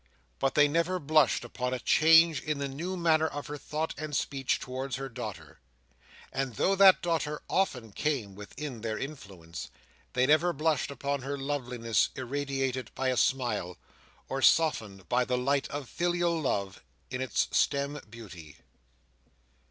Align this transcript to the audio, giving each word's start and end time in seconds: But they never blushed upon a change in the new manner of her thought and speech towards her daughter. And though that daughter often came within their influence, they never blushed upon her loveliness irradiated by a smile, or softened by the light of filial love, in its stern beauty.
But 0.39 0.55
they 0.55 0.67
never 0.67 0.97
blushed 0.97 1.45
upon 1.45 1.75
a 1.75 1.79
change 1.79 2.41
in 2.41 2.57
the 2.57 2.67
new 2.67 2.97
manner 2.97 3.27
of 3.27 3.45
her 3.45 3.57
thought 3.59 3.93
and 3.99 4.15
speech 4.15 4.59
towards 4.59 4.95
her 4.95 5.09
daughter. 5.09 5.59
And 6.33 6.55
though 6.55 6.73
that 6.73 7.03
daughter 7.03 7.43
often 7.47 7.91
came 7.91 8.33
within 8.33 8.81
their 8.81 8.97
influence, 8.97 9.69
they 10.13 10.25
never 10.25 10.53
blushed 10.53 10.89
upon 10.89 11.21
her 11.21 11.37
loveliness 11.37 12.09
irradiated 12.15 12.89
by 12.95 13.09
a 13.09 13.15
smile, 13.15 13.77
or 14.27 14.41
softened 14.41 15.07
by 15.07 15.23
the 15.23 15.37
light 15.37 15.69
of 15.69 15.87
filial 15.87 16.41
love, 16.41 16.81
in 17.11 17.21
its 17.21 17.47
stern 17.51 18.01
beauty. 18.09 18.57